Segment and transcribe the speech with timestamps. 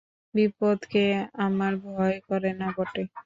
[0.33, 1.05] বিপদকে
[1.45, 3.03] আমার ভয় করে না বটে।